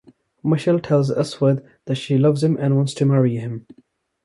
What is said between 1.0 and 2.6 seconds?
Aswad that she loves him